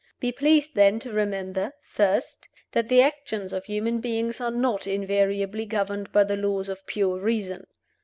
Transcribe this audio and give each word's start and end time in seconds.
Be 0.19 0.31
pleased, 0.31 0.73
then, 0.73 0.97
to 1.01 1.11
remember 1.13 1.73
(First): 1.83 2.47
That 2.71 2.89
the 2.89 3.03
actions 3.03 3.53
of 3.53 3.65
human 3.65 3.99
beings 3.99 4.41
are 4.41 4.49
not 4.49 4.87
invariably 4.87 5.67
governed 5.67 6.11
by 6.11 6.23
the 6.23 6.35
laws 6.37 6.69
of 6.69 6.87
pure 6.87 7.19
reason. 7.19 7.67